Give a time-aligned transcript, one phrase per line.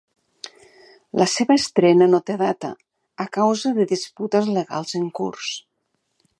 [1.21, 2.71] La seva estrena no té data,
[3.27, 5.55] a causa de disputes legals en curs.